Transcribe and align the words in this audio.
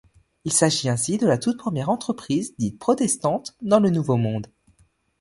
Il 0.45 0.51
s'agit 0.51 0.89
ainsi 0.89 1.19
de 1.19 1.27
la 1.27 1.37
toute 1.37 1.57
première 1.59 1.89
entreprise 1.89 2.55
dite 2.57 2.79
protestante 2.79 3.55
dans 3.61 3.79
le 3.79 3.91
Nouveau 3.91 4.17
Monde. 4.17 4.47